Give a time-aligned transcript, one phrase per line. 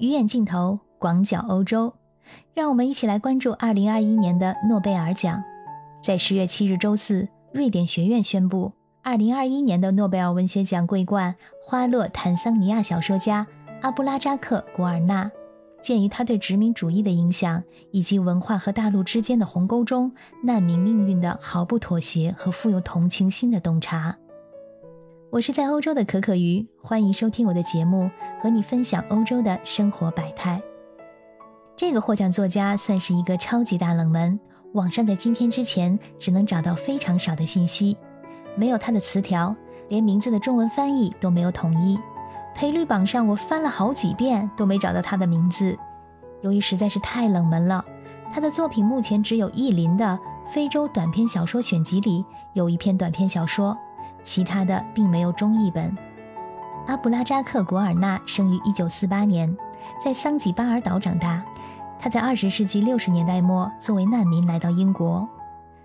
[0.00, 1.92] 鱼眼镜头，广角欧洲，
[2.54, 5.44] 让我们一起来关注2021年的诺贝尔奖。
[6.02, 8.72] 在十月七日周四，瑞典学院宣布
[9.04, 13.46] ，2021年的诺贝尔文学奖桂冠花落坦桑尼亚小说家
[13.82, 15.30] 阿布拉扎克·古尔纳。
[15.82, 20.10] 鉴于他对殖民主义的影响，以及文化和大陆之间的鸿沟中
[20.42, 24.16] 难民命运的毫不妥协和富有同情心的洞察。
[25.32, 28.10] 我是在欧洲的可可鱼，欢迎收听我的节目，
[28.42, 30.60] 和你分享欧洲的生活百态。
[31.76, 34.40] 这个获奖作家算是一个超级大冷门，
[34.72, 37.96] 网上在今天之前只能找到非常少的信息，
[38.56, 39.54] 没有他的词条，
[39.88, 41.96] 连名字的中文翻译都没有统一。
[42.52, 45.78] 赔率榜上，我翻了好几遍都没找到他的名字。
[46.42, 47.84] 由于实在是太冷门了，
[48.32, 50.18] 他的作品目前只有译林的
[50.52, 52.24] 《非洲短篇小说选集》里
[52.54, 53.78] 有一篇短篇小说，
[54.22, 55.96] 其他的并没有中译本。
[56.86, 59.56] 阿布拉扎克·古尔纳生于1948年，
[60.04, 61.42] 在桑吉巴尔岛长大。
[61.98, 65.28] 他在20世纪60年代末作为难民来到英国。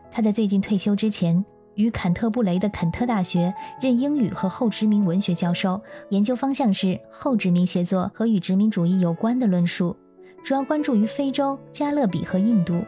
[0.09, 1.43] 他在最近退休之前。
[1.75, 9.93] 于坎特布雷的肯特大学任英语和后殖民文学教授，研究方向是后殖民写作和与殖民主义有关的论述，
[10.41, 12.81] 主要关注于非洲、加勒比和印度。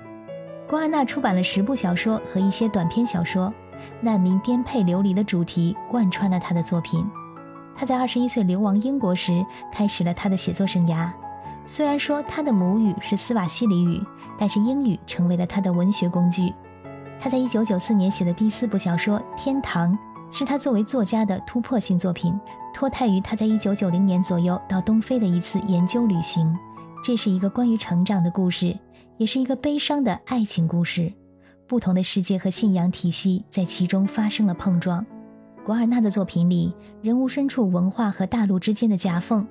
[0.69, 3.53] 古尔纳出版了十部小说和一些短篇小说，
[4.01, 7.05] 难民颠沛流离的主题贯穿了他的作品。
[7.75, 11.09] 他在二十一岁流亡英国时，开始了他的写作生涯。
[11.65, 14.01] 虽然说他的母语是斯瓦西里语，
[14.37, 16.53] 但是英语成为了他的文学工具。
[17.19, 19.91] 他在一九九四年写的第四部小说《天堂》，
[20.31, 22.39] 是他作为作家的突破性作品，
[22.73, 26.57] 脱胎于他在一九九零年左右到东非的一次研究旅行。
[27.03, 28.77] 这是一个关于成长的故事，
[29.17, 31.11] 也是一个悲伤的爱情故事。
[31.67, 35.05] 不同的世界和信仰体系在其中发生了碰撞。
[35.65, 39.45] 古尔纳的作品里，人物身处文化和大陆之间的夹缝，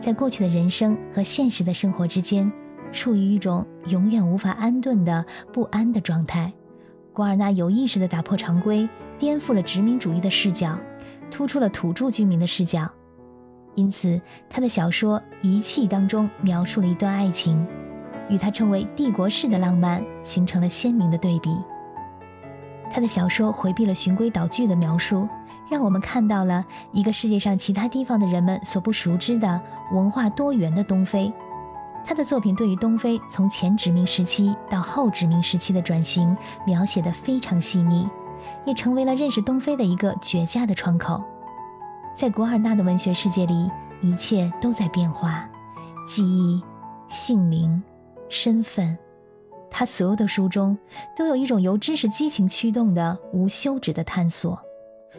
[0.00, 2.50] 在过去的人生和现实的生活之间，
[2.92, 6.50] 处于一种永远无法安顿的不安的状态。
[7.12, 10.78] 古尔纳有意识地打破常规，颠覆了殖民主义的视角，
[11.30, 12.90] 突出了土著居民的视角。
[13.74, 14.18] 因此，
[14.48, 17.66] 他的小说《遗弃》当中描述了一段爱情，
[18.30, 21.50] 与他称为“帝国式的浪漫”形成了鲜明的对比。
[22.90, 25.28] 他的小说回避了循规蹈矩的描述，
[25.70, 29.60] 让我们看到了一个世界上其他地方的人们所不熟知的
[29.92, 31.32] 文化多元的东非。
[32.04, 36.34] 他的作品对于东非从前殖民时期到后殖民时期的转型
[36.66, 38.08] 描写得非常细腻，
[38.64, 41.22] 也成为了认识东非的一个绝佳的窗口。
[42.16, 43.70] 在古尔纳的文学世界里，
[44.00, 45.48] 一切都在变化，
[46.08, 46.60] 记忆、
[47.06, 47.80] 姓名、
[48.30, 48.96] 身份，
[49.70, 50.78] 他所有的书中
[51.14, 54.58] 都有一种由知识激情驱动的无休止的探索。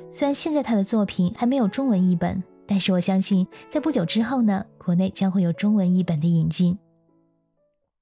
[0.09, 2.41] 虽然现在他的作品还没有中文译本。
[2.67, 6.77] 但是我相信，在不久之后呢，国内将会有中文译本的引进。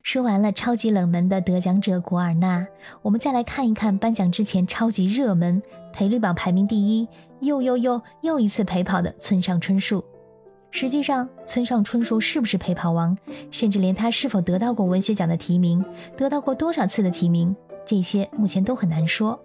[0.03, 2.67] 说完了超级冷门的得奖者古尔纳，
[3.01, 5.59] 我们再来看一看颁奖之前超级热门、
[5.91, 7.07] 赔率榜排名第一、
[7.39, 10.05] 又又又又一次陪跑的村上春树。
[10.71, 13.17] 实际上，村上春树是不是陪跑王，
[13.51, 15.83] 甚至连他是否得到过文学奖的提名、
[16.15, 19.39] 得到过多少次的提名，这些目前都很难说。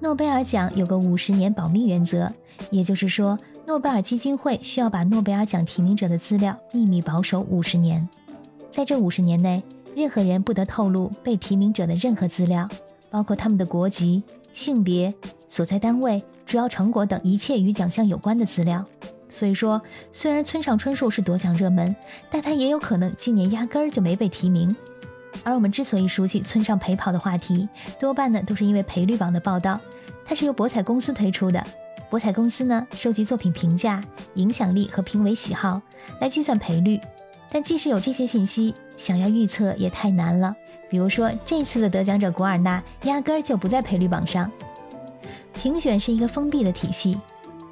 [0.00, 2.32] 诺贝尔奖有个五十年保密原则，
[2.70, 3.38] 也就是说。
[3.66, 8.06] 诺贝尔基金会需要把诺贝尔奖提名者的资料秘密保守五十年，
[8.70, 9.62] 在这五十年内，
[9.96, 12.68] 任何人不得透露被提名者的任何资料，
[13.08, 14.22] 包括他们的国籍、
[14.52, 15.14] 性别、
[15.48, 18.84] 所在单位、主要成果等一切与奖项有关的资料。
[19.34, 21.96] 所以说，虽然村上春树是夺奖热门，
[22.30, 24.74] 但他也有可能今年压根儿就没被提名。
[25.42, 27.68] 而我们之所以熟悉村上陪跑的话题，
[27.98, 29.80] 多半呢都是因为赔率榜的报道，
[30.24, 31.66] 它是由博彩公司推出的。
[32.08, 35.82] 博彩公司呢，收集作品评价、影响力和评委喜好
[36.20, 37.00] 来计算赔率。
[37.50, 40.54] 但即使有这些信息，想要预测也太难了。
[40.88, 44.48] 比如说，这次的得奖者古尔纳压根儿就不在赔率榜上。
[45.60, 47.18] 评选是一个封闭的体系，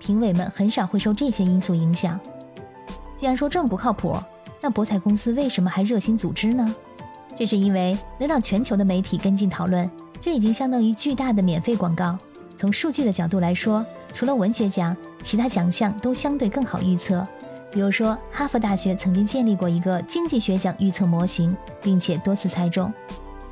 [0.02, 2.18] 评委们很少会受这些因素影响。
[3.16, 4.16] 既然说这么不靠谱，
[4.60, 6.74] 那博彩公司为什么还热心组织呢？
[7.36, 9.88] 这是因为能让全球的媒体跟进讨论，
[10.20, 12.18] 这已经相当于巨大的免费广告。
[12.58, 17.24] 从数据的角度来说，除了文学奖，其他奖项都相对更好预测。
[17.70, 22.92] 比如说，哈佛大学曾经建立过一个经济学奖预测模型，并且多次猜中。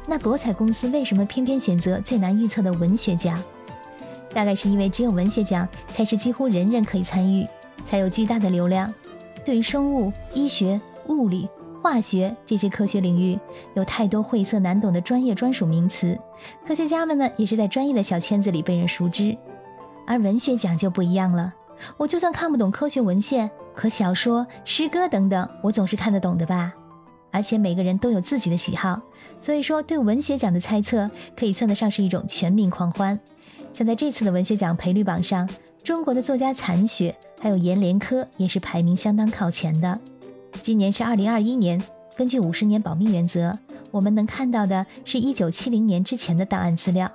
[0.06, 3.41] 那博彩公司为什么偏偏选择最难预测的文学奖？
[4.32, 7.47] 大概是因为只有文学奖才是几乎人人可以参与，
[7.85, 8.93] 才有巨大的流量。
[9.44, 11.49] 对于生物、医学、物理。
[11.82, 13.38] 化学这些科学领域
[13.73, 16.15] 有太多晦涩难懂的专业专属名词，
[16.67, 19.35] 科学家们呢也是在专业的小圈子里被人熟知。
[20.06, 21.55] 而文学奖就不一样了，
[21.97, 26.75] 我就算看不懂科学文献，可小说、诗歌等等，我总是看得懂的吧？
[27.31, 29.00] 而且每个人都有自己的喜好，
[29.38, 33.19] 所以说对文学奖的猜测可以算得上是一种全民狂欢。
[33.72, 35.49] 像在这次的文学奖赔率榜上，
[35.82, 39.99] 中国的作家残雪还有阎连科也是排名相当靠前的。
[40.62, 41.82] 今年是二零二一年，
[42.17, 43.58] 根据五十年保密原则，
[43.90, 47.11] 我们能看到的是一九七零年之前的档案资料。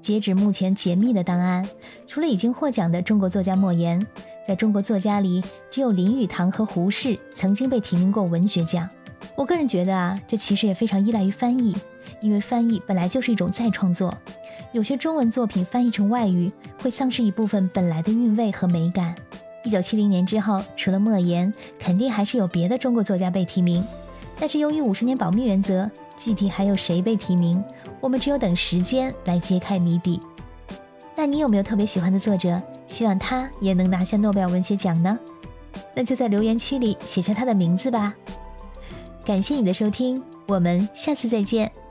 [0.00, 1.68] 截止目前解密的档案，
[2.06, 4.06] 除了已经获奖的中国作家莫言，
[4.46, 8.88] 在中国作家里，只有林语堂和胡适曾经被提名过文学奖。
[9.36, 11.76] 我个人觉得啊，这其实也非常依赖于翻译，
[12.20, 14.16] 因为翻译本来就是一种再创作。
[14.72, 16.50] 有些中文作品翻译成外语，
[16.82, 19.14] 会丧失一部分本来的韵味和美感。
[19.62, 23.84] 一九七零年之后，除了莫言，肯定还是有别的中国作家被提名。
[24.38, 27.62] 但是由于五十年保密原则，具体还有谁被提名，
[28.00, 30.18] 我们只有等时间来揭开谜底。
[31.14, 35.18] 那你有没有特别喜欢的作者，希望他也能拿下诺贝尔文学奖呢？
[35.94, 38.14] 那就在留言区里写下他的名字吧。
[39.26, 41.85] 感谢你的收听，我们下次再见。